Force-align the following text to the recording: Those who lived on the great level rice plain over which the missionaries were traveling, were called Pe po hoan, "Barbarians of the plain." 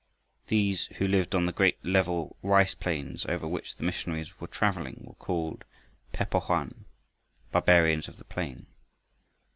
Those 0.49 0.85
who 0.97 1.07
lived 1.07 1.35
on 1.35 1.45
the 1.45 1.51
great 1.51 1.77
level 1.85 2.35
rice 2.41 2.73
plain 2.73 3.15
over 3.29 3.47
which 3.47 3.75
the 3.75 3.83
missionaries 3.83 4.39
were 4.41 4.47
traveling, 4.47 4.97
were 5.03 5.13
called 5.13 5.63
Pe 6.11 6.25
po 6.25 6.39
hoan, 6.39 6.85
"Barbarians 7.51 8.07
of 8.07 8.17
the 8.17 8.23
plain." 8.25 8.65